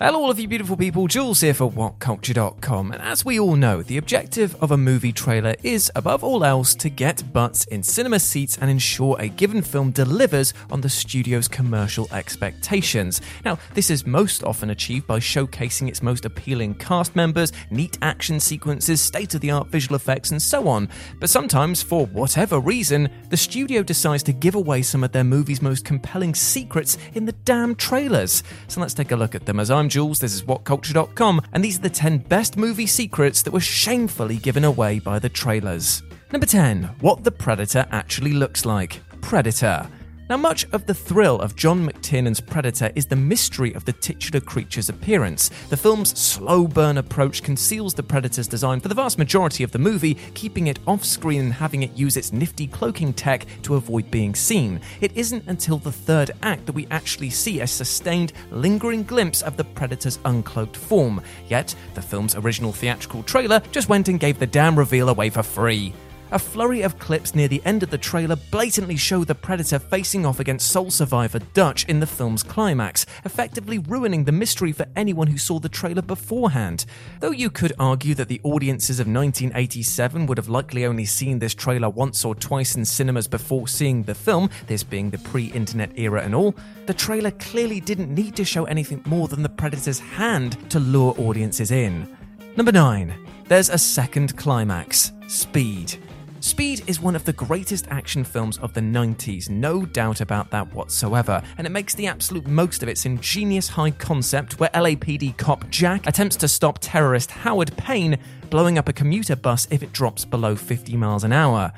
Hello, 0.00 0.20
all 0.22 0.30
of 0.30 0.38
you 0.38 0.46
beautiful 0.46 0.76
people. 0.76 1.08
Jules 1.08 1.40
here 1.40 1.52
for 1.52 1.68
WhatCulture.com. 1.68 2.92
And 2.92 3.02
as 3.02 3.24
we 3.24 3.40
all 3.40 3.56
know, 3.56 3.82
the 3.82 3.96
objective 3.96 4.54
of 4.62 4.70
a 4.70 4.76
movie 4.76 5.10
trailer 5.12 5.56
is, 5.64 5.90
above 5.96 6.22
all 6.22 6.44
else, 6.44 6.76
to 6.76 6.88
get 6.88 7.32
butts 7.32 7.64
in 7.64 7.82
cinema 7.82 8.20
seats 8.20 8.56
and 8.58 8.70
ensure 8.70 9.16
a 9.18 9.26
given 9.26 9.60
film 9.60 9.90
delivers 9.90 10.54
on 10.70 10.82
the 10.82 10.88
studio's 10.88 11.48
commercial 11.48 12.06
expectations. 12.12 13.20
Now, 13.44 13.58
this 13.74 13.90
is 13.90 14.06
most 14.06 14.44
often 14.44 14.70
achieved 14.70 15.08
by 15.08 15.18
showcasing 15.18 15.88
its 15.88 16.00
most 16.00 16.24
appealing 16.24 16.76
cast 16.76 17.16
members, 17.16 17.52
neat 17.72 17.98
action 18.00 18.38
sequences, 18.38 19.00
state 19.00 19.34
of 19.34 19.40
the 19.40 19.50
art 19.50 19.66
visual 19.66 19.96
effects, 19.96 20.30
and 20.30 20.40
so 20.40 20.68
on. 20.68 20.88
But 21.18 21.28
sometimes, 21.28 21.82
for 21.82 22.06
whatever 22.06 22.60
reason, 22.60 23.10
the 23.30 23.36
studio 23.36 23.82
decides 23.82 24.22
to 24.22 24.32
give 24.32 24.54
away 24.54 24.82
some 24.82 25.02
of 25.02 25.10
their 25.10 25.24
movie's 25.24 25.60
most 25.60 25.84
compelling 25.84 26.36
secrets 26.36 26.98
in 27.14 27.24
the 27.24 27.32
damn 27.32 27.74
trailers. 27.74 28.44
So 28.68 28.80
let's 28.80 28.94
take 28.94 29.10
a 29.10 29.16
look 29.16 29.34
at 29.34 29.44
them 29.44 29.58
as 29.58 29.72
I'm 29.72 29.87
Jules, 29.88 30.20
this 30.20 30.34
is 30.34 30.42
WhatCulture.com, 30.42 31.42
and 31.52 31.64
these 31.64 31.78
are 31.78 31.82
the 31.82 31.90
10 31.90 32.18
best 32.18 32.56
movie 32.56 32.86
secrets 32.86 33.42
that 33.42 33.52
were 33.52 33.60
shamefully 33.60 34.36
given 34.36 34.64
away 34.64 34.98
by 34.98 35.18
the 35.18 35.28
trailers. 35.28 36.02
Number 36.32 36.46
10. 36.46 36.84
What 37.00 37.24
the 37.24 37.30
Predator 37.30 37.86
actually 37.90 38.32
looks 38.32 38.64
like. 38.64 39.00
Predator. 39.20 39.88
Now, 40.28 40.36
much 40.36 40.66
of 40.72 40.84
the 40.84 40.92
thrill 40.92 41.40
of 41.40 41.56
John 41.56 41.88
McTiernan's 41.88 42.42
Predator 42.42 42.90
is 42.94 43.06
the 43.06 43.16
mystery 43.16 43.72
of 43.72 43.86
the 43.86 43.94
titular 43.94 44.40
creature's 44.40 44.90
appearance. 44.90 45.48
The 45.70 45.76
film's 45.78 46.18
slow 46.18 46.68
burn 46.68 46.98
approach 46.98 47.42
conceals 47.42 47.94
the 47.94 48.02
Predator's 48.02 48.46
design 48.46 48.80
for 48.80 48.88
the 48.88 48.94
vast 48.94 49.16
majority 49.16 49.64
of 49.64 49.72
the 49.72 49.78
movie, 49.78 50.18
keeping 50.34 50.66
it 50.66 50.80
off 50.86 51.02
screen 51.02 51.40
and 51.40 51.52
having 51.54 51.82
it 51.82 51.96
use 51.96 52.18
its 52.18 52.30
nifty 52.30 52.66
cloaking 52.66 53.14
tech 53.14 53.46
to 53.62 53.76
avoid 53.76 54.10
being 54.10 54.34
seen. 54.34 54.82
It 55.00 55.16
isn't 55.16 55.44
until 55.46 55.78
the 55.78 55.92
third 55.92 56.32
act 56.42 56.66
that 56.66 56.74
we 56.74 56.86
actually 56.90 57.30
see 57.30 57.60
a 57.60 57.66
sustained, 57.66 58.34
lingering 58.50 59.04
glimpse 59.04 59.40
of 59.40 59.56
the 59.56 59.64
Predator's 59.64 60.18
uncloaked 60.26 60.76
form. 60.76 61.22
Yet, 61.48 61.74
the 61.94 62.02
film's 62.02 62.36
original 62.36 62.72
theatrical 62.74 63.22
trailer 63.22 63.62
just 63.72 63.88
went 63.88 64.08
and 64.08 64.20
gave 64.20 64.38
the 64.38 64.46
damn 64.46 64.78
reveal 64.78 65.08
away 65.08 65.30
for 65.30 65.42
free. 65.42 65.94
A 66.30 66.38
flurry 66.38 66.82
of 66.82 66.98
clips 66.98 67.34
near 67.34 67.48
the 67.48 67.62
end 67.64 67.82
of 67.82 67.88
the 67.88 67.96
trailer 67.96 68.36
blatantly 68.50 68.96
show 68.96 69.24
the 69.24 69.34
Predator 69.34 69.78
facing 69.78 70.26
off 70.26 70.40
against 70.40 70.68
Sole 70.68 70.90
Survivor 70.90 71.38
Dutch 71.54 71.86
in 71.86 72.00
the 72.00 72.06
film's 72.06 72.42
climax, 72.42 73.06
effectively 73.24 73.78
ruining 73.78 74.24
the 74.24 74.32
mystery 74.32 74.70
for 74.70 74.84
anyone 74.94 75.28
who 75.28 75.38
saw 75.38 75.58
the 75.58 75.70
trailer 75.70 76.02
beforehand. 76.02 76.84
Though 77.20 77.30
you 77.30 77.48
could 77.48 77.72
argue 77.78 78.14
that 78.14 78.28
the 78.28 78.42
audiences 78.44 79.00
of 79.00 79.06
1987 79.06 80.26
would 80.26 80.36
have 80.36 80.50
likely 80.50 80.84
only 80.84 81.06
seen 81.06 81.38
this 81.38 81.54
trailer 81.54 81.88
once 81.88 82.26
or 82.26 82.34
twice 82.34 82.76
in 82.76 82.84
cinemas 82.84 83.26
before 83.26 83.66
seeing 83.66 84.02
the 84.02 84.14
film, 84.14 84.50
this 84.66 84.84
being 84.84 85.08
the 85.08 85.18
pre 85.18 85.46
internet 85.46 85.98
era 85.98 86.22
and 86.22 86.34
all, 86.34 86.54
the 86.84 86.92
trailer 86.92 87.30
clearly 87.30 87.80
didn't 87.80 88.14
need 88.14 88.36
to 88.36 88.44
show 88.44 88.66
anything 88.66 89.02
more 89.06 89.28
than 89.28 89.42
the 89.42 89.48
Predator's 89.48 89.98
hand 89.98 90.58
to 90.70 90.78
lure 90.78 91.14
audiences 91.18 91.70
in. 91.70 92.06
Number 92.54 92.72
9. 92.72 93.14
There's 93.46 93.70
a 93.70 93.78
second 93.78 94.36
climax 94.36 95.12
Speed. 95.28 95.98
Speed 96.40 96.84
is 96.86 97.00
one 97.00 97.16
of 97.16 97.24
the 97.24 97.32
greatest 97.32 97.88
action 97.88 98.22
films 98.22 98.58
of 98.58 98.72
the 98.72 98.80
90s, 98.80 99.50
no 99.50 99.84
doubt 99.84 100.20
about 100.20 100.52
that 100.52 100.72
whatsoever, 100.72 101.42
and 101.56 101.66
it 101.66 101.70
makes 101.70 101.94
the 101.94 102.06
absolute 102.06 102.46
most 102.46 102.80
of 102.80 102.88
its 102.88 103.04
ingenious 103.04 103.68
high 103.68 103.90
concept 103.90 104.60
where 104.60 104.70
LAPD 104.70 105.36
cop 105.36 105.68
Jack 105.68 106.06
attempts 106.06 106.36
to 106.36 106.46
stop 106.46 106.78
terrorist 106.80 107.32
Howard 107.32 107.76
Payne 107.76 108.18
blowing 108.50 108.78
up 108.78 108.88
a 108.88 108.92
commuter 108.92 109.34
bus 109.34 109.66
if 109.72 109.82
it 109.82 109.92
drops 109.92 110.24
below 110.24 110.54
50 110.54 110.96
miles 110.96 111.24
an 111.24 111.32
hour. 111.32 111.72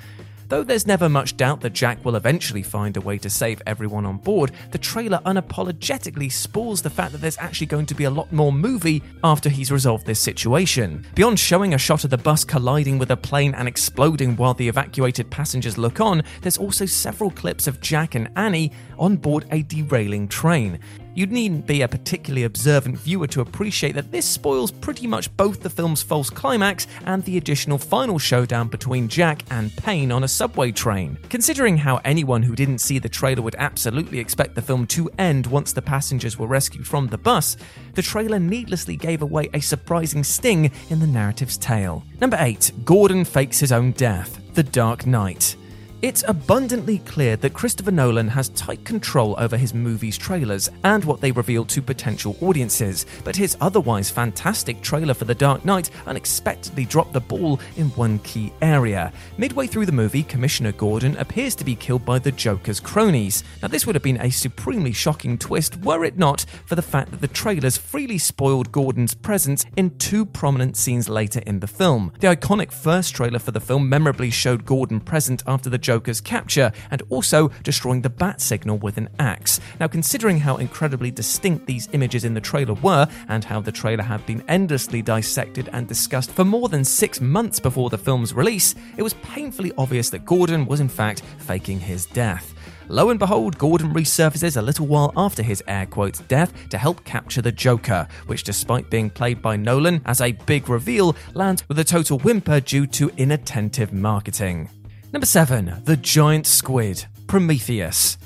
Though 0.50 0.64
there's 0.64 0.84
never 0.84 1.08
much 1.08 1.36
doubt 1.36 1.60
that 1.60 1.74
Jack 1.74 2.04
will 2.04 2.16
eventually 2.16 2.64
find 2.64 2.96
a 2.96 3.00
way 3.00 3.18
to 3.18 3.30
save 3.30 3.62
everyone 3.68 4.04
on 4.04 4.16
board, 4.16 4.50
the 4.72 4.78
trailer 4.78 5.20
unapologetically 5.24 6.30
spoils 6.32 6.82
the 6.82 6.90
fact 6.90 7.12
that 7.12 7.20
there's 7.20 7.38
actually 7.38 7.68
going 7.68 7.86
to 7.86 7.94
be 7.94 8.02
a 8.02 8.10
lot 8.10 8.32
more 8.32 8.52
movie 8.52 9.00
after 9.22 9.48
he's 9.48 9.70
resolved 9.70 10.06
this 10.06 10.18
situation. 10.18 11.06
Beyond 11.14 11.38
showing 11.38 11.72
a 11.72 11.78
shot 11.78 12.02
of 12.02 12.10
the 12.10 12.18
bus 12.18 12.42
colliding 12.42 12.98
with 12.98 13.12
a 13.12 13.16
plane 13.16 13.54
and 13.54 13.68
exploding 13.68 14.34
while 14.34 14.54
the 14.54 14.66
evacuated 14.66 15.30
passengers 15.30 15.78
look 15.78 16.00
on, 16.00 16.24
there's 16.42 16.58
also 16.58 16.84
several 16.84 17.30
clips 17.30 17.68
of 17.68 17.80
Jack 17.80 18.16
and 18.16 18.28
Annie 18.34 18.72
on 18.98 19.18
board 19.18 19.44
a 19.52 19.62
derailing 19.62 20.26
train. 20.26 20.80
You 21.14 21.26
needn't 21.26 21.66
be 21.66 21.82
a 21.82 21.88
particularly 21.88 22.44
observant 22.44 22.96
viewer 22.96 23.26
to 23.28 23.40
appreciate 23.40 23.94
that 23.96 24.12
this 24.12 24.26
spoils 24.26 24.70
pretty 24.70 25.06
much 25.06 25.34
both 25.36 25.60
the 25.60 25.70
film's 25.70 26.02
false 26.02 26.30
climax 26.30 26.86
and 27.04 27.24
the 27.24 27.36
additional 27.36 27.78
final 27.78 28.18
showdown 28.18 28.68
between 28.68 29.08
Jack 29.08 29.42
and 29.50 29.74
Payne 29.76 30.12
on 30.12 30.24
a 30.24 30.28
subway 30.28 30.70
train. 30.70 31.18
Considering 31.28 31.76
how 31.76 32.00
anyone 32.04 32.42
who 32.42 32.54
didn't 32.54 32.78
see 32.78 32.98
the 32.98 33.08
trailer 33.08 33.42
would 33.42 33.56
absolutely 33.58 34.18
expect 34.18 34.54
the 34.54 34.62
film 34.62 34.86
to 34.88 35.10
end 35.18 35.46
once 35.46 35.72
the 35.72 35.82
passengers 35.82 36.38
were 36.38 36.46
rescued 36.46 36.86
from 36.86 37.08
the 37.08 37.18
bus, 37.18 37.56
the 37.94 38.02
trailer 38.02 38.38
needlessly 38.38 38.96
gave 38.96 39.22
away 39.22 39.48
a 39.52 39.60
surprising 39.60 40.22
sting 40.22 40.70
in 40.90 41.00
the 41.00 41.06
narrative's 41.06 41.58
tale. 41.58 42.04
Number 42.20 42.36
8. 42.38 42.72
Gordon 42.84 43.24
fakes 43.24 43.58
his 43.58 43.72
own 43.72 43.92
death. 43.92 44.40
The 44.54 44.62
Dark 44.62 45.06
Knight. 45.06 45.56
It's 46.02 46.24
abundantly 46.26 47.00
clear 47.00 47.36
that 47.36 47.52
Christopher 47.52 47.90
Nolan 47.90 48.28
has 48.28 48.48
tight 48.50 48.82
control 48.86 49.34
over 49.36 49.58
his 49.58 49.74
movies' 49.74 50.16
trailers 50.16 50.70
and 50.82 51.04
what 51.04 51.20
they 51.20 51.30
reveal 51.30 51.66
to 51.66 51.82
potential 51.82 52.38
audiences, 52.40 53.04
but 53.22 53.36
his 53.36 53.54
otherwise 53.60 54.08
fantastic 54.08 54.80
trailer 54.80 55.12
for 55.12 55.26
The 55.26 55.34
Dark 55.34 55.66
Knight 55.66 55.90
unexpectedly 56.06 56.86
dropped 56.86 57.12
the 57.12 57.20
ball 57.20 57.60
in 57.76 57.90
one 57.90 58.18
key 58.20 58.50
area. 58.62 59.12
Midway 59.36 59.66
through 59.66 59.84
the 59.84 59.92
movie, 59.92 60.22
Commissioner 60.22 60.72
Gordon 60.72 61.18
appears 61.18 61.54
to 61.56 61.66
be 61.66 61.74
killed 61.74 62.06
by 62.06 62.18
the 62.18 62.32
Joker's 62.32 62.80
cronies. 62.80 63.44
Now, 63.60 63.68
this 63.68 63.84
would 63.84 63.94
have 63.94 64.02
been 64.02 64.22
a 64.22 64.30
supremely 64.30 64.94
shocking 64.94 65.36
twist 65.36 65.76
were 65.84 66.06
it 66.06 66.16
not 66.16 66.46
for 66.64 66.76
the 66.76 66.82
fact 66.82 67.10
that 67.10 67.20
the 67.20 67.28
trailers 67.28 67.76
freely 67.76 68.16
spoiled 68.16 68.72
Gordon's 68.72 69.12
presence 69.12 69.66
in 69.76 69.98
two 69.98 70.24
prominent 70.24 70.78
scenes 70.78 71.10
later 71.10 71.40
in 71.40 71.60
the 71.60 71.66
film. 71.66 72.10
The 72.20 72.34
iconic 72.34 72.72
first 72.72 73.14
trailer 73.14 73.38
for 73.38 73.50
the 73.50 73.60
film 73.60 73.86
memorably 73.86 74.30
showed 74.30 74.64
Gordon 74.64 75.00
present 75.00 75.42
after 75.46 75.68
the 75.68 75.89
Joker's 75.90 76.20
capture 76.20 76.70
and 76.92 77.02
also 77.08 77.48
destroying 77.64 78.00
the 78.00 78.08
bat 78.08 78.40
signal 78.40 78.78
with 78.78 78.96
an 78.96 79.08
axe. 79.18 79.58
Now, 79.80 79.88
considering 79.88 80.38
how 80.38 80.58
incredibly 80.58 81.10
distinct 81.10 81.66
these 81.66 81.88
images 81.90 82.24
in 82.24 82.32
the 82.32 82.40
trailer 82.40 82.74
were 82.74 83.08
and 83.26 83.42
how 83.42 83.60
the 83.60 83.72
trailer 83.72 84.04
had 84.04 84.24
been 84.24 84.44
endlessly 84.46 85.02
dissected 85.02 85.68
and 85.72 85.88
discussed 85.88 86.30
for 86.30 86.44
more 86.44 86.68
than 86.68 86.84
six 86.84 87.20
months 87.20 87.58
before 87.58 87.90
the 87.90 87.98
film's 87.98 88.32
release, 88.32 88.76
it 88.96 89.02
was 89.02 89.14
painfully 89.14 89.72
obvious 89.76 90.10
that 90.10 90.24
Gordon 90.24 90.64
was 90.64 90.78
in 90.78 90.88
fact 90.88 91.22
faking 91.38 91.80
his 91.80 92.06
death. 92.06 92.54
Lo 92.86 93.10
and 93.10 93.18
behold, 93.18 93.58
Gordon 93.58 93.92
resurfaces 93.92 94.56
a 94.56 94.62
little 94.62 94.86
while 94.86 95.12
after 95.16 95.42
his 95.42 95.62
air 95.66 95.86
quotes 95.86 96.20
death 96.20 96.52
to 96.70 96.78
help 96.78 97.04
capture 97.04 97.42
the 97.42 97.50
Joker, 97.50 98.06
which, 98.26 98.44
despite 98.44 98.90
being 98.90 99.10
played 99.10 99.42
by 99.42 99.56
Nolan 99.56 100.02
as 100.06 100.20
a 100.20 100.32
big 100.46 100.68
reveal, 100.68 101.16
lands 101.34 101.64
with 101.68 101.80
a 101.80 101.84
total 101.84 102.20
whimper 102.20 102.60
due 102.60 102.86
to 102.86 103.10
inattentive 103.16 103.92
marketing. 103.92 104.68
Number 105.12 105.26
7. 105.26 105.82
The 105.84 105.96
Giant 105.96 106.46
Squid 106.46 107.06
Prometheus. 107.26 108.16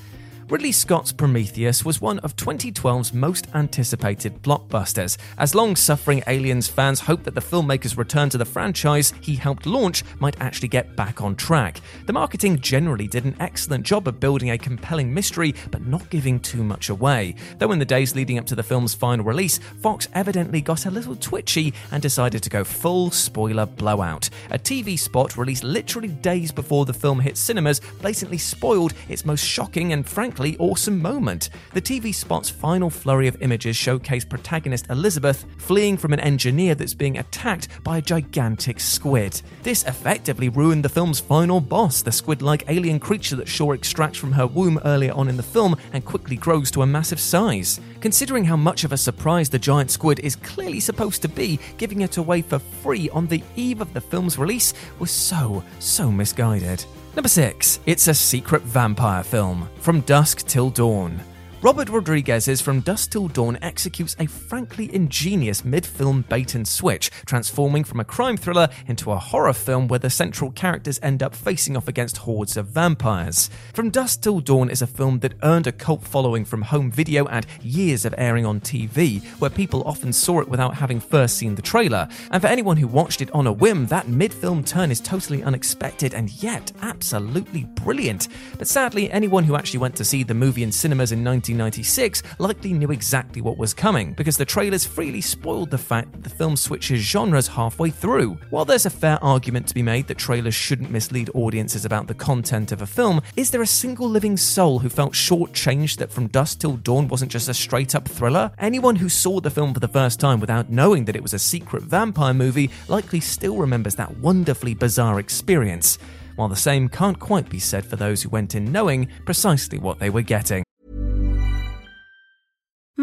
Ridley 0.51 0.73
Scott's 0.73 1.11
Prometheus 1.11 1.87
was 1.87 2.03
one 2.03 2.19
of 2.19 2.37
2012's 2.37 3.15
most 3.15 3.47
anticipated 3.55 4.43
blockbusters. 4.43 5.17
As 5.39 5.55
long 5.55 5.75
suffering 5.75 6.23
Aliens 6.27 6.69
fans 6.69 7.01
hoped 7.01 7.25
that 7.25 7.35
the 7.35 7.41
filmmaker's 7.41 7.97
return 7.97 8.29
to 8.29 8.37
the 8.37 8.45
franchise 8.45 9.15
he 9.23 9.37
helped 9.37 9.65
launch 9.65 10.05
might 10.21 10.39
actually 10.43 10.69
get 10.69 10.97
back 10.97 11.23
on 11.23 11.35
track. 11.35 11.81
The 12.05 12.13
marketing 12.13 12.59
generally 12.59 13.09
did 13.09 13.25
an 13.25 13.37
excellent 13.41 13.87
job 13.87 14.07
of 14.07 14.21
building 14.21 14.51
a 14.51 14.59
compelling 14.59 15.15
mystery, 15.15 15.55
but 15.71 15.87
not 15.87 16.11
giving 16.11 16.39
too 16.39 16.63
much 16.63 16.91
away. 16.91 17.37
Though 17.59 17.73
in 17.73 17.79
the 17.79 17.87
days 17.87 18.15
leading 18.15 18.39
up 18.39 18.45
to 18.47 18.55
the 18.55 18.63
film's 18.63 18.93
final 18.93 19.25
release, 19.25 19.59
Fox 19.81 20.09
evidently 20.13 20.61
got 20.61 20.85
a 20.85 20.91
little 20.91 21.17
twitchy 21.17 21.73
and 21.91 22.03
decided 22.03 22.43
to 22.43 22.51
go 22.51 22.65
full 22.65 23.11
spoiler 23.11 23.65
blowout. 23.65 24.29
A 24.51 24.59
TV 24.59 24.99
spot 24.99 25.39
released 25.39 25.65
literally 25.65 26.09
days 26.09 26.53
before 26.53 26.85
the 26.85 26.93
film 26.93 27.19
hit 27.19 27.39
cinemas 27.39 27.81
blatantly 28.03 28.39
spoiled 28.39 28.93
its 29.09 29.25
most 29.25 29.43
shocking 29.43 29.95
and 29.95 30.07
frankly 30.07 30.34
awesome 30.59 31.01
moment. 31.01 31.51
The 31.73 31.81
TV 31.81 32.15
spot's 32.15 32.51
final 32.51 32.91
flurry 32.91 33.29
of 33.29 33.41
images 33.41 33.77
showcased 33.77 34.29
protagonist 34.29 34.91
Elizabeth 34.91 35.47
fleeing 35.59 35.97
from 35.97 36.13
an 36.13 36.21
engineer 36.21 36.75
that's 36.75 36.95
being 36.95 37.19
attacked 37.19 37.69
by 37.85 37.99
a 37.99 38.03
gigantic 38.03 38.81
squid. 38.81 39.41
This 39.63 39.85
effectively 39.85 40.49
ruined 40.49 40.85
the 40.85 40.89
film's 40.89 41.21
final 41.21 41.61
boss, 41.61 42.03
the 42.03 42.11
squid 42.11 42.43
like 42.43 42.65
alien 42.69 42.99
creature 42.99 43.37
that 43.37 43.49
Shaw 43.49 43.73
extracts 43.73 44.19
from 44.19 44.33
her 44.33 44.47
womb 44.47 44.81
earlier 44.85 45.13
on 45.13 45.29
in 45.29 45.37
the 45.37 45.43
film 45.43 45.77
and 45.93 46.05
quickly 46.05 46.37
grows 46.37 46.71
to 46.73 46.83
a 46.83 46.87
massive 46.87 47.21
size. 47.21 47.81
Considering 48.01 48.45
how 48.45 48.57
much 48.57 48.85
of 48.85 48.93
a 48.93 48.97
surprise 48.97 49.49
the 49.49 49.59
giant 49.59 49.91
squid 49.91 50.19
is 50.21 50.37
clearly 50.37 50.81
supposed 50.81 51.23
to 51.23 51.29
be, 51.29 51.59
giving 51.79 52.01
it 52.01 52.17
away 52.17 52.43
for 52.43 52.59
free 52.59 53.09
on 53.11 53.27
the 53.27 53.43
eve 53.57 53.81
of 53.81 53.93
the 53.95 54.01
film's 54.01 54.39
release 54.39 54.75
was 54.99 55.11
so, 55.11 55.63
so 55.79 56.11
misguided. 56.11 56.85
Number 57.17 57.29
6. 57.29 57.79
It's 57.87 58.09
a 58.09 58.15
secret 58.15 58.63
vampire 58.63 59.23
film. 59.23 59.69
From 59.77 60.01
Dusk 60.01 60.47
Till 60.49 60.71
Dawn. 60.71 61.21
Robert 61.65 61.89
Rodriguez's 61.89 62.61
From 62.61 62.81
Dusk 62.81 63.13
Till 63.13 63.27
Dawn 63.27 63.57
executes 63.63 64.15
a 64.19 64.27
frankly 64.27 64.95
ingenious 64.95 65.65
mid 65.65 65.87
film 65.87 66.27
bait 66.29 66.55
and 66.55 66.69
switch, 66.69 67.11
transforming 67.25 67.85
from 67.85 68.01
a 68.01 68.05
crime 68.05 68.37
thriller 68.37 68.69
into 68.87 69.11
a 69.11 69.17
horror 69.17 69.55
film 69.55 69.89
where 69.89 69.99
the 69.99 70.11
central 70.11 70.51
characters 70.51 71.01
end 71.03 71.23
up 71.23 71.35
facing 71.35 71.75
off 71.75 71.89
against 71.89 72.19
hordes 72.19 72.59
of 72.59 72.67
vampires. 72.67 73.49
From 73.73 73.89
Dusk 73.89 74.21
Till 74.21 74.41
Dawn 74.41 74.69
is 74.69 74.83
a 74.83 74.87
film 74.87 75.21
that 75.21 75.33
earned 75.43 75.67
a 75.67 75.73
cult 75.73 76.03
following 76.03 76.45
from 76.45 76.61
home 76.61 76.91
video 76.93 77.25
and 77.29 77.47
years 77.63 78.05
of 78.05 78.15
airing 78.19 78.45
on 78.45 78.61
TV, 78.61 79.25
where 79.41 79.49
people 79.49 79.83
often 79.85 80.13
saw 80.13 80.41
it 80.43 80.49
without 80.51 80.75
having 80.75 81.01
first 81.01 81.39
seen 81.39 81.55
the 81.55 81.63
trailer. 81.63 82.07
And 82.31 82.43
for 82.43 82.49
anyone 82.49 82.77
who 82.77 82.87
watched 82.87 83.23
it 83.23 83.31
on 83.31 83.47
a 83.47 83.53
whim, 83.53 83.87
that 83.87 84.07
mid 84.07 84.35
film 84.35 84.65
turn 84.65 84.91
is 84.91 85.01
totally 85.01 85.43
unexpected 85.43 86.13
and 86.13 86.31
yet 86.43 86.73
absolutely 86.83 87.65
brilliant. 87.65 88.29
But 88.59 88.69
sadly, 88.69 89.11
anyone 89.11 89.45
who 89.45 89.57
actually 89.57 89.81
went 89.81 89.97
to 89.97 90.05
see 90.05 90.25
the 90.25 90.35
movie 90.35 90.63
in 90.63 90.71
cinemas 90.71 91.11
in 91.11 91.25
19 91.25 91.54
1996 91.59 92.23
likely 92.39 92.73
knew 92.73 92.91
exactly 92.91 93.41
what 93.41 93.59
was 93.59 93.75
coming, 93.75 94.13
because 94.15 94.37
the 94.37 94.45
trailers 94.45 94.85
freely 94.85 95.21
spoiled 95.21 95.71
the 95.71 95.79
fact 95.79 96.13
that 96.13 96.23
the 96.23 96.31
film 96.31 96.57
switches 96.57 97.01
genres 97.01 97.49
halfway 97.49 97.91
through. 97.91 98.39
While 98.51 98.65
there's 98.65 98.87
a 98.87 98.91
fair 98.91 99.19
argument 99.23 99.67
to 99.69 99.75
be 99.75 99.83
made 99.83 100.07
that 100.09 100.19
trailers 100.19 100.55
shouldn't 100.55 100.91
mislead 100.91 101.31
audiences 101.35 101.85
about 101.85 102.07
the 102.07 102.15
content 102.15 102.73
of 102.73 102.83
a 102.83 102.87
film, 102.87 103.21
is 103.37 103.51
there 103.51 103.63
a 103.63 103.67
single 103.67 104.09
living 104.09 104.37
soul 104.37 104.79
who 104.79 104.89
felt 104.89 105.13
shortchanged 105.13 105.99
that 105.99 106.13
From 106.13 106.29
Dusk 106.29 106.61
Till 106.61 106.77
Dawn 106.77 107.09
wasn't 107.09 107.33
just 107.33 107.49
a 107.49 107.55
straight 107.55 107.95
up 107.95 108.09
thriller? 108.09 108.51
Anyone 108.59 108.97
who 108.97 109.09
saw 109.09 109.41
the 109.41 109.51
film 109.51 109.75
for 109.75 109.81
the 109.81 109.89
first 109.89 110.21
time 110.21 110.41
without 110.41 110.71
knowing 110.71 111.05
that 111.05 111.17
it 111.17 111.23
was 111.23 111.35
a 111.35 111.39
secret 111.39 111.83
vampire 111.83 112.35
movie 112.35 112.71
likely 112.89 113.21
still 113.21 113.57
remembers 113.57 113.95
that 113.97 114.17
wonderfully 114.19 114.75
bizarre 114.75 115.21
experience 115.21 115.99
while 116.37 116.49
the 116.49 116.57
same 116.57 116.89
can't 116.89 117.19
quite 117.19 117.49
be 117.49 117.59
said 117.59 117.85
for 117.85 117.97
those 117.97 118.23
who 118.23 118.29
went 118.29 118.55
in 118.55 118.73
knowing 118.73 119.09
precisely 119.25 119.79
what 119.79 119.99
they 119.99 120.11
were 120.11 120.23
getting. 120.23 120.65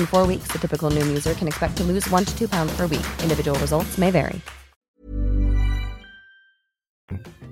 In 0.00 0.06
four 0.06 0.26
weeks, 0.26 0.48
the 0.48 0.58
typical 0.58 0.90
Noom 0.90 1.08
user 1.08 1.34
can 1.34 1.46
expect 1.46 1.76
to 1.76 1.84
lose 1.84 2.08
one 2.08 2.24
to 2.24 2.38
two 2.38 2.48
pounds 2.48 2.74
per 2.76 2.86
week. 2.86 3.06
Individual 3.22 3.58
results 3.58 3.98
may 3.98 4.10
vary. 4.10 4.40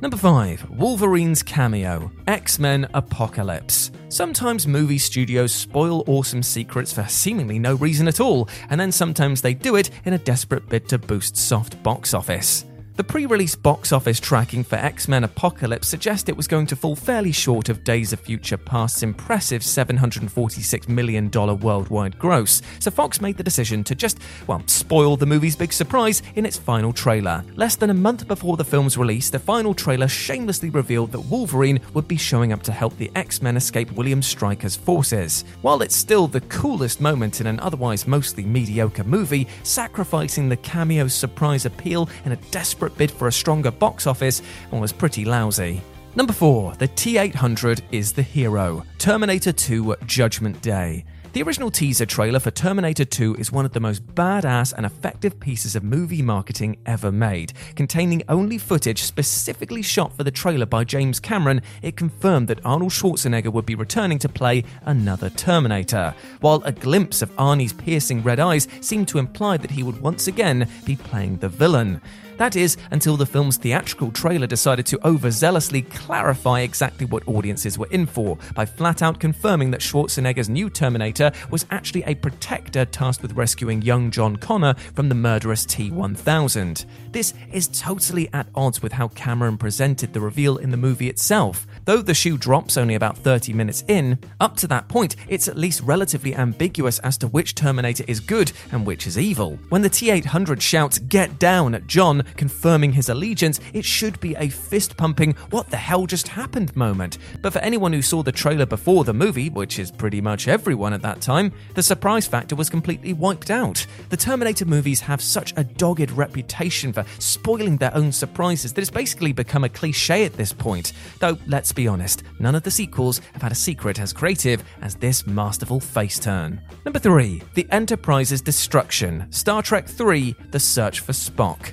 Number 0.00 0.16
5. 0.16 0.78
Wolverine's 0.78 1.42
cameo 1.42 2.10
X 2.26 2.58
Men 2.58 2.86
Apocalypse. 2.94 3.90
Sometimes 4.08 4.66
movie 4.66 4.98
studios 4.98 5.52
spoil 5.52 6.04
awesome 6.06 6.42
secrets 6.42 6.92
for 6.92 7.04
seemingly 7.08 7.58
no 7.58 7.74
reason 7.74 8.08
at 8.08 8.20
all, 8.20 8.48
and 8.70 8.80
then 8.80 8.92
sometimes 8.92 9.42
they 9.42 9.54
do 9.54 9.76
it 9.76 9.90
in 10.04 10.14
a 10.14 10.18
desperate 10.18 10.68
bid 10.68 10.88
to 10.88 10.98
boost 10.98 11.36
soft 11.36 11.82
box 11.82 12.14
office. 12.14 12.64
The 12.98 13.04
pre 13.04 13.26
release 13.26 13.54
box 13.54 13.93
office 13.93 14.19
tracking 14.19 14.64
for 14.64 14.74
X 14.74 15.06
Men 15.06 15.22
Apocalypse 15.22 15.86
suggests 15.86 16.28
it 16.28 16.36
was 16.36 16.48
going 16.48 16.67
to 16.67 16.74
fall 16.74 16.96
fairly 16.96 17.31
short 17.31 17.69
of 17.69 17.84
Days 17.84 18.12
of 18.12 18.19
Future 18.19 18.56
Past's 18.56 19.05
impressive 19.05 19.62
$746 19.62 20.88
million 20.88 21.31
worldwide 21.31 22.19
gross, 22.19 22.60
so 22.81 22.90
Fox 22.90 23.20
made 23.20 23.36
the 23.36 23.44
decision 23.44 23.84
to 23.84 23.94
just, 23.94 24.19
well, 24.48 24.64
spoil 24.67 25.17
the 25.17 25.26
movie's 25.26 25.55
big 25.55 25.72
surprise 25.72 26.22
in 26.34 26.44
its 26.44 26.58
final 26.58 26.93
trailer. 26.93 27.44
Less 27.55 27.76
than 27.76 27.90
a 27.90 27.94
month 27.94 28.26
before 28.26 28.56
the 28.56 28.64
film's 28.64 28.98
release, 28.98 29.31
the 29.31 29.38
final 29.38 29.74
trailer 29.74 30.08
shamelessly 30.08 30.70
revealed 30.70 31.12
that 31.12 31.20
Wolverine 31.20 31.78
would 31.94 32.08
be 32.08 32.17
showing 32.17 32.52
up 32.52 32.64
to 32.64 32.72
help 32.72 32.96
the 32.96 33.12
X 33.14 33.40
Men 33.40 33.56
escape 33.56 33.93
William 33.93 34.22
Stryker's 34.22 34.74
forces. 34.74 35.44
While 35.62 35.82
it's 35.82 35.94
still 35.94 36.26
the 36.26 36.40
coolest 36.40 37.00
moment 37.00 37.40
in 37.40 37.46
an 37.46 37.60
otherwise 37.60 38.08
mostly 38.08 38.43
mediocre 38.43 39.05
movie, 39.05 39.46
sacrificing 39.62 40.48
the 40.48 40.56
cameo's 40.56 41.14
surprise 41.14 41.64
appeal 41.64 42.08
in 42.24 42.32
a 42.32 42.36
desperate 42.50 42.87
bid 42.96 43.10
for 43.10 43.28
a 43.28 43.32
stronger 43.32 43.70
box 43.70 44.06
office 44.06 44.42
and 44.72 44.80
was 44.80 44.92
pretty 44.92 45.24
lousy. 45.24 45.82
Number 46.14 46.32
4. 46.32 46.74
The 46.74 46.88
T 46.88 47.18
800 47.18 47.82
is 47.92 48.12
the 48.12 48.22
hero. 48.22 48.84
Terminator 48.98 49.52
2 49.52 49.96
Judgment 50.06 50.60
Day. 50.62 51.04
The 51.34 51.42
original 51.42 51.70
teaser 51.70 52.06
trailer 52.06 52.40
for 52.40 52.50
Terminator 52.50 53.04
2 53.04 53.36
is 53.36 53.52
one 53.52 53.66
of 53.66 53.72
the 53.72 53.80
most 53.80 54.04
badass 54.14 54.72
and 54.72 54.86
effective 54.86 55.38
pieces 55.38 55.76
of 55.76 55.84
movie 55.84 56.22
marketing 56.22 56.78
ever 56.86 57.12
made. 57.12 57.52
Containing 57.76 58.22
only 58.30 58.56
footage 58.56 59.02
specifically 59.02 59.82
shot 59.82 60.16
for 60.16 60.24
the 60.24 60.30
trailer 60.30 60.64
by 60.64 60.84
James 60.84 61.20
Cameron, 61.20 61.60
it 61.82 61.96
confirmed 61.96 62.48
that 62.48 62.64
Arnold 62.64 62.92
Schwarzenegger 62.92 63.52
would 63.52 63.66
be 63.66 63.74
returning 63.74 64.18
to 64.20 64.28
play 64.28 64.64
another 64.86 65.28
Terminator, 65.28 66.14
while 66.40 66.62
a 66.64 66.72
glimpse 66.72 67.20
of 67.20 67.30
Arnie's 67.36 67.74
piercing 67.74 68.22
red 68.22 68.40
eyes 68.40 68.66
seemed 68.80 69.06
to 69.08 69.18
imply 69.18 69.58
that 69.58 69.70
he 69.70 69.82
would 69.82 70.00
once 70.00 70.28
again 70.28 70.66
be 70.86 70.96
playing 70.96 71.36
the 71.36 71.48
villain. 71.48 72.00
That 72.38 72.56
is, 72.56 72.76
until 72.92 73.16
the 73.16 73.26
film's 73.26 73.56
theatrical 73.56 74.12
trailer 74.12 74.46
decided 74.46 74.86
to 74.86 74.98
overzealously 74.98 75.90
clarify 75.92 76.60
exactly 76.60 77.04
what 77.04 77.26
audiences 77.26 77.78
were 77.78 77.88
in 77.90 78.06
for 78.06 78.38
by 78.54 78.64
flat 78.64 79.02
out 79.02 79.18
confirming 79.18 79.70
that 79.72 79.80
Schwarzenegger's 79.80 80.48
new 80.48 80.70
Terminator 80.70 81.32
was 81.50 81.66
actually 81.70 82.04
a 82.04 82.14
protector 82.14 82.84
tasked 82.84 83.22
with 83.22 83.32
rescuing 83.32 83.82
young 83.82 84.10
John 84.10 84.36
Connor 84.36 84.74
from 84.94 85.08
the 85.08 85.14
murderous 85.16 85.64
T 85.64 85.90
1000. 85.90 86.86
This 87.10 87.34
is 87.52 87.68
totally 87.68 88.28
at 88.32 88.46
odds 88.54 88.80
with 88.82 88.92
how 88.92 89.08
Cameron 89.08 89.58
presented 89.58 90.12
the 90.12 90.20
reveal 90.20 90.58
in 90.58 90.70
the 90.70 90.76
movie 90.76 91.08
itself. 91.08 91.66
Though 91.86 92.02
the 92.02 92.14
shoe 92.14 92.38
drops 92.38 92.76
only 92.76 92.94
about 92.94 93.18
30 93.18 93.52
minutes 93.52 93.82
in, 93.88 94.18
up 94.40 94.56
to 94.58 94.68
that 94.68 94.88
point, 94.88 95.16
it's 95.26 95.48
at 95.48 95.58
least 95.58 95.80
relatively 95.82 96.36
ambiguous 96.36 97.00
as 97.00 97.18
to 97.18 97.26
which 97.28 97.54
Terminator 97.54 98.04
is 98.06 98.20
good 98.20 98.52
and 98.70 98.86
which 98.86 99.06
is 99.06 99.18
evil. 99.18 99.58
When 99.70 99.82
the 99.82 99.88
T 99.88 100.10
800 100.10 100.62
shouts, 100.62 100.98
Get 101.08 101.38
down 101.38 101.74
at 101.74 101.86
John, 101.86 102.22
confirming 102.37 102.93
his 102.93 103.08
allegiance, 103.08 103.61
it 103.73 103.85
should 103.85 104.19
be 104.20 104.35
a 104.37 104.49
fist 104.49 104.97
pumping, 104.97 105.35
what 105.51 105.70
the 105.70 105.77
hell 105.77 106.06
just 106.06 106.29
happened 106.29 106.75
moment. 106.77 107.19
But 107.43 107.53
for 107.53 107.61
anyone 107.61 107.93
who 107.93 108.03
saw 108.03 108.23
the 108.23 108.32
trailer 108.32 108.67
before 108.67 109.05
the 109.05 109.15
movie, 109.15 109.51
which 109.51 109.79
is 109.79 109.91
pretty 109.91 110.20
much 110.20 110.49
everyone 110.49 110.93
at 110.93 111.03
that 111.03 111.20
time, 111.20 111.53
the 111.75 111.82
surprise 111.82 112.27
factor 112.27 112.56
was 112.56 112.70
completely 112.70 113.13
wiped 113.13 113.51
out. 113.51 113.87
The 114.11 114.17
Terminator 114.17 114.65
movies 114.65 115.01
have 115.01 115.20
such 115.20 115.53
a 115.56 115.65
dogged 115.65 116.11
reputation 116.11 116.93
for 116.93 117.05
spoiling 117.19 117.77
their 117.77 117.94
own 117.94 118.13
surprises 118.13 118.73
that 118.73 118.81
it's 118.81 118.91
basically 118.91 119.32
become 119.32 119.65
a 119.65 119.69
cliche 119.69 120.25
at 120.25 120.35
this 120.35 120.53
point. 120.53 120.93
Though, 121.20 121.39
let's 121.47 121.73
be 121.73 121.89
honest, 121.89 122.23
none 122.39 122.55
of 122.55 122.63
the 122.63 122.70
sequels 122.70 123.20
have 123.32 123.43
had 123.43 123.53
a 123.53 123.56
secret 123.56 124.01
as 124.01 124.13
creative 124.13 124.65
as 124.82 124.94
this 124.94 125.27
masterful 125.27 125.81
face 125.81 126.19
turn. 126.19 126.61
Number 126.85 126.99
3. 126.99 127.43
The 127.55 127.67
Enterprise's 127.70 128.41
Destruction 128.41 129.27
Star 129.31 129.63
Trek 129.63 129.89
III 129.99 130.35
The 130.51 130.61
Search 130.61 131.01
for 131.01 131.13
Spock. 131.13 131.73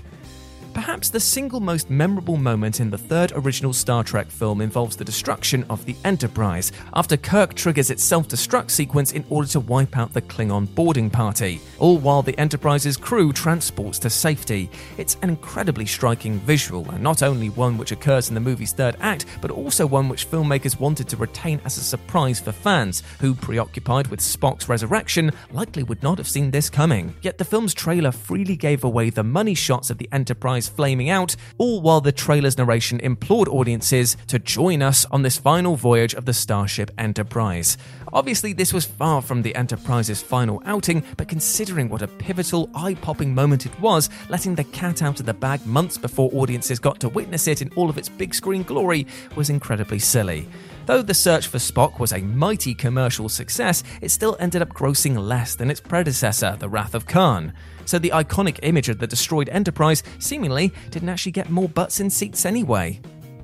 Perhaps 0.75 1.09
the 1.09 1.21
single 1.21 1.61
most 1.61 1.89
memorable 1.89 2.35
moment 2.35 2.81
in 2.81 2.89
the 2.89 2.97
third 2.97 3.31
original 3.33 3.71
Star 3.71 4.03
Trek 4.03 4.27
film 4.27 4.59
involves 4.59 4.97
the 4.97 5.05
destruction 5.05 5.63
of 5.69 5.85
the 5.85 5.95
Enterprise, 6.03 6.73
after 6.93 7.15
Kirk 7.15 7.53
triggers 7.53 7.89
its 7.89 8.03
self 8.03 8.27
destruct 8.27 8.69
sequence 8.69 9.13
in 9.13 9.23
order 9.29 9.47
to 9.47 9.61
wipe 9.61 9.97
out 9.97 10.13
the 10.13 10.21
Klingon 10.21 10.67
boarding 10.75 11.09
party, 11.09 11.61
all 11.79 11.97
while 11.97 12.21
the 12.21 12.37
Enterprise's 12.37 12.97
crew 12.97 13.31
transports 13.31 13.97
to 13.99 14.09
safety. 14.09 14.69
It's 14.97 15.15
an 15.21 15.29
incredibly 15.29 15.85
striking 15.85 16.39
visual, 16.39 16.85
and 16.91 17.01
not 17.01 17.23
only 17.23 17.49
one 17.49 17.77
which 17.77 17.93
occurs 17.93 18.27
in 18.27 18.35
the 18.35 18.41
movie's 18.41 18.73
third 18.73 18.97
act, 18.99 19.27
but 19.41 19.51
also 19.51 19.87
one 19.87 20.09
which 20.09 20.29
filmmakers 20.29 20.77
wanted 20.77 21.07
to 21.07 21.15
retain 21.15 21.61
as 21.63 21.77
a 21.77 21.81
surprise 21.81 22.41
for 22.41 22.51
fans, 22.51 23.01
who, 23.21 23.33
preoccupied 23.33 24.07
with 24.07 24.19
Spock's 24.19 24.67
resurrection, 24.67 25.31
likely 25.53 25.83
would 25.83 26.03
not 26.03 26.17
have 26.17 26.27
seen 26.27 26.51
this 26.51 26.69
coming. 26.69 27.15
Yet 27.21 27.37
the 27.37 27.45
film's 27.45 27.73
trailer 27.73 28.11
freely 28.11 28.57
gave 28.57 28.83
away 28.83 29.09
the 29.09 29.23
money 29.23 29.55
shots 29.55 29.89
of 29.89 29.97
the 29.99 30.09
Enterprise 30.11 30.64
flaming 30.67 31.09
out, 31.09 31.35
all 31.57 31.81
while 31.81 32.01
the 32.01 32.11
trailer's 32.11 32.57
narration 32.57 32.99
implored 32.99 33.47
audiences 33.47 34.17
to 34.27 34.39
join 34.39 34.81
us 34.81 35.05
on 35.11 35.21
this 35.21 35.37
final 35.37 35.75
voyage 35.75 36.13
of 36.13 36.25
the 36.25 36.33
Starship 36.33 36.91
Enterprise. 36.97 37.77
Obviously, 38.13 38.53
this 38.53 38.73
was 38.73 38.85
far 38.85 39.21
from 39.21 39.41
the 39.41 39.55
Enterprise's 39.55 40.21
final 40.21 40.61
outing, 40.65 41.03
but 41.17 41.27
considering 41.27 41.89
what 41.89 42.01
a 42.01 42.07
pivotal, 42.07 42.69
eye 42.73 42.93
popping 42.95 43.35
moment 43.35 43.65
it 43.65 43.79
was, 43.81 44.09
letting 44.29 44.55
the 44.55 44.63
cat 44.63 45.01
out 45.01 45.19
of 45.19 45.25
the 45.25 45.33
bag 45.33 45.65
months 45.65 45.97
before 45.97 46.29
audiences 46.33 46.79
got 46.79 46.99
to 46.99 47.09
witness 47.09 47.47
it 47.47 47.61
in 47.61 47.71
all 47.75 47.89
of 47.89 47.97
its 47.97 48.09
big 48.09 48.33
screen 48.33 48.63
glory 48.63 49.05
was 49.35 49.49
incredibly 49.49 49.99
silly. 49.99 50.47
Though 50.85 51.01
The 51.01 51.15
Search 51.15 51.47
for 51.47 51.57
Spock 51.57 51.99
was 51.99 52.13
a 52.13 52.21
mighty 52.21 52.75
commercial 52.75 53.27
success, 53.27 53.83
it 54.01 54.09
still 54.09 54.37
ended 54.39 54.61
up 54.61 54.69
grossing 54.69 55.17
less 55.17 55.55
than 55.55 55.71
its 55.71 55.79
predecessor, 55.79 56.55
The 56.59 56.69
Wrath 56.69 56.93
of 56.93 57.07
Khan. 57.07 57.53
So 57.85 57.97
the 57.97 58.11
iconic 58.11 58.59
image 58.61 58.89
of 58.89 58.99
the 58.99 59.07
destroyed 59.07 59.49
Enterprise 59.49 60.03
seemingly 60.19 60.71
didn't 60.91 61.09
actually 61.09 61.31
get 61.31 61.49
more 61.49 61.69
butts 61.69 61.99
in 61.99 62.11
seats 62.11 62.45
anyway. 62.45 62.99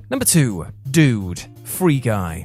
Number 0.08 0.24
2. 0.24 0.66
Dude. 0.92 1.42
Free 1.64 1.98
Guy. 1.98 2.44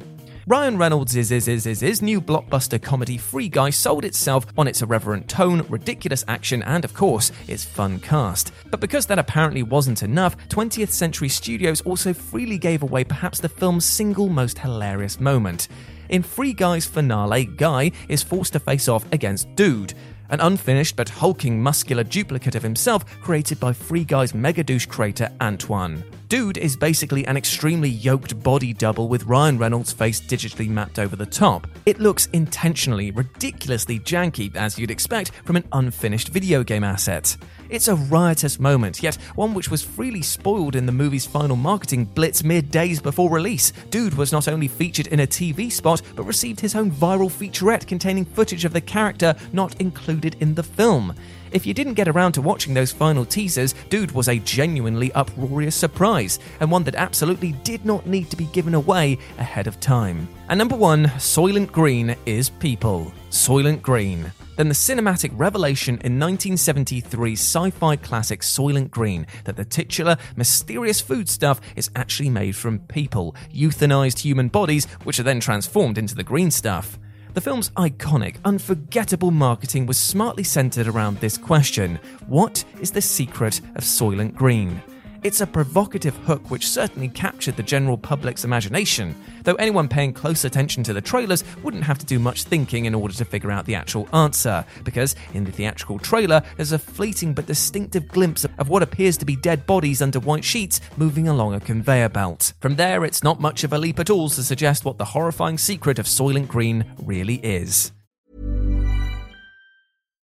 Ryan 0.49 0.77
Reynolds' 0.77 1.17
is, 1.17 1.29
is, 1.29 1.49
is, 1.49 1.67
is, 1.67 1.83
is 1.83 2.01
new 2.01 2.21
blockbuster 2.21 2.81
comedy 2.81 3.17
Free 3.17 3.49
Guy 3.49 3.69
sold 3.69 4.05
itself 4.05 4.45
on 4.57 4.65
its 4.65 4.81
irreverent 4.81 5.27
tone, 5.27 5.65
ridiculous 5.67 6.23
action, 6.29 6.63
and 6.63 6.85
of 6.85 6.93
course, 6.93 7.33
its 7.49 7.65
fun 7.65 7.99
cast. 7.99 8.53
But 8.71 8.79
because 8.79 9.05
that 9.07 9.19
apparently 9.19 9.61
wasn't 9.61 10.03
enough, 10.03 10.37
20th 10.47 10.91
Century 10.91 11.27
Studios 11.27 11.81
also 11.81 12.13
freely 12.13 12.57
gave 12.57 12.81
away 12.81 13.03
perhaps 13.03 13.41
the 13.41 13.49
film's 13.49 13.83
single 13.83 14.29
most 14.29 14.57
hilarious 14.59 15.19
moment. 15.19 15.67
In 16.07 16.23
Free 16.23 16.53
Guy's 16.53 16.85
finale, 16.85 17.43
Guy 17.43 17.91
is 18.07 18.23
forced 18.23 18.53
to 18.53 18.59
face 18.61 18.87
off 18.87 19.03
against 19.11 19.53
Dude, 19.55 19.95
an 20.29 20.39
unfinished 20.39 20.95
but 20.95 21.09
hulking 21.09 21.61
muscular 21.61 22.05
duplicate 22.05 22.55
of 22.55 22.63
himself 22.63 23.05
created 23.19 23.59
by 23.59 23.73
Free 23.73 24.05
Guy's 24.05 24.33
mega 24.33 24.63
douche 24.63 24.85
creator 24.85 25.29
Antoine. 25.41 26.05
Dude 26.27 26.57
is 26.57 26.75
basically 26.75 27.25
an 27.25 27.37
extremely 27.37 27.87
yoked 27.87 28.43
body 28.43 28.73
double 28.73 29.07
with 29.07 29.23
Ryan 29.23 29.57
Reynolds' 29.57 29.93
face 29.93 30.19
digitally 30.19 30.67
mapped 30.67 30.99
over 30.99 31.15
the 31.15 31.25
top. 31.25 31.67
It 31.85 32.01
looks 32.01 32.25
intentionally, 32.33 33.11
ridiculously 33.11 33.99
janky, 33.99 34.53
as 34.53 34.77
you'd 34.77 34.91
expect 34.91 35.31
from 35.45 35.55
an 35.55 35.63
unfinished 35.71 36.27
video 36.27 36.63
game 36.63 36.83
asset. 36.83 37.37
It's 37.69 37.89
a 37.89 37.95
riotous 37.95 38.59
moment, 38.59 39.03
yet 39.03 39.15
one 39.35 39.53
which 39.53 39.69
was 39.69 39.83
freely 39.83 40.21
spoiled 40.21 40.75
in 40.75 40.85
the 40.85 40.91
movie's 40.91 41.25
final 41.25 41.57
marketing 41.57 42.05
blitz 42.05 42.43
mere 42.43 42.61
days 42.61 43.01
before 43.01 43.29
release. 43.29 43.73
Dude 43.89 44.13
was 44.13 44.31
not 44.31 44.47
only 44.47 44.69
featured 44.69 45.07
in 45.07 45.19
a 45.19 45.27
TV 45.27 45.69
spot, 45.69 46.01
but 46.15 46.23
received 46.23 46.61
his 46.61 46.75
own 46.75 46.91
viral 46.91 47.29
featurette 47.29 47.85
containing 47.85 48.23
footage 48.23 48.63
of 48.63 48.71
the 48.71 48.79
character 48.79 49.35
not 49.51 49.79
included 49.81 50.37
in 50.39 50.55
the 50.55 50.63
film. 50.63 51.13
If 51.51 51.65
you 51.65 51.73
didn't 51.73 51.95
get 51.95 52.07
around 52.07 52.33
to 52.33 52.41
watching 52.41 52.73
those 52.73 52.91
final 52.91 53.25
teasers, 53.25 53.75
Dude 53.89 54.11
was 54.11 54.29
a 54.29 54.39
genuinely 54.39 55.11
uproarious 55.13 55.75
surprise, 55.75 56.39
and 56.59 56.71
one 56.71 56.83
that 56.83 56.95
absolutely 56.95 57.51
did 57.63 57.85
not 57.85 58.05
need 58.05 58.29
to 58.29 58.37
be 58.37 58.45
given 58.45 58.75
away 58.75 59.17
ahead 59.37 59.67
of 59.67 59.79
time. 59.79 60.27
And 60.49 60.57
number 60.57 60.77
one, 60.77 61.07
Soylent 61.17 61.73
Green 61.73 62.15
is 62.25 62.49
people. 62.49 63.11
Soylent 63.31 63.81
Green. 63.81 64.31
Then 64.55 64.69
the 64.69 64.73
cinematic 64.73 65.31
revelation 65.33 65.95
in 65.95 66.17
1973 66.19 67.33
sci 67.33 67.69
fi 67.71 67.95
classic 67.97 68.39
Soylent 68.39 68.89
Green 68.89 69.27
that 69.43 69.57
the 69.57 69.65
titular, 69.65 70.15
mysterious 70.37 71.01
foodstuff 71.01 71.59
is 71.75 71.91
actually 71.97 72.29
made 72.29 72.55
from 72.55 72.79
people, 72.79 73.35
euthanized 73.53 74.19
human 74.19 74.47
bodies, 74.47 74.85
which 75.03 75.19
are 75.19 75.23
then 75.23 75.41
transformed 75.41 75.97
into 75.97 76.15
the 76.15 76.23
green 76.23 76.49
stuff. 76.49 76.97
The 77.33 77.41
film's 77.41 77.69
iconic, 77.71 78.37
unforgettable 78.45 79.31
marketing 79.31 79.85
was 79.85 79.97
smartly 79.97 80.43
centered 80.43 80.87
around 80.87 81.19
this 81.19 81.37
question 81.37 81.99
What 82.25 82.63
is 82.79 82.91
the 82.91 83.01
secret 83.01 83.59
of 83.75 83.83
Soylent 83.83 84.33
Green? 84.33 84.81
It's 85.23 85.41
a 85.41 85.47
provocative 85.47 86.15
hook 86.17 86.51
which 86.51 86.69
certainly 86.69 87.09
captured 87.09 87.57
the 87.57 87.63
general 87.63 87.97
public's 87.97 88.45
imagination, 88.45 89.15
though 89.43 89.55
anyone 89.55 89.87
paying 89.87 90.13
close 90.13 90.45
attention 90.45 90.83
to 90.83 90.93
the 90.93 91.01
trailers 91.01 91.43
wouldn't 91.63 91.83
have 91.83 91.97
to 91.99 92.05
do 92.05 92.19
much 92.19 92.43
thinking 92.43 92.85
in 92.85 92.93
order 92.93 93.13
to 93.15 93.25
figure 93.25 93.51
out 93.51 93.65
the 93.65 93.75
actual 93.75 94.07
answer, 94.13 94.63
because 94.83 95.15
in 95.33 95.43
the 95.43 95.51
theatrical 95.51 95.97
trailer, 95.97 96.41
there's 96.55 96.71
a 96.71 96.79
fleeting 96.79 97.33
but 97.33 97.47
distinctive 97.47 98.07
glimpse 98.07 98.45
of 98.45 98.69
what 98.69 98.83
appears 98.83 99.17
to 99.17 99.25
be 99.25 99.35
dead 99.35 99.65
bodies 99.65 100.01
under 100.01 100.19
white 100.19 100.45
sheets 100.45 100.79
moving 100.97 101.27
along 101.27 101.55
a 101.55 101.59
conveyor 101.59 102.09
belt. 102.09 102.53
From 102.59 102.75
there, 102.75 103.03
it's 103.03 103.23
not 103.23 103.41
much 103.41 103.63
of 103.63 103.73
a 103.73 103.79
leap 103.79 103.99
at 103.99 104.11
all 104.11 104.29
to 104.29 104.43
suggest 104.43 104.85
what 104.85 104.99
the 104.99 105.05
horrifying 105.05 105.57
secret 105.57 105.97
of 105.97 106.05
Soylent 106.05 106.47
Green 106.47 106.85
really 106.99 107.35
is. 107.37 107.91